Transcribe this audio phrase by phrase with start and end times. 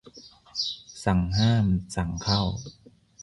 [1.03, 1.65] สั่งห้าม
[1.95, 2.41] สั่งเข้า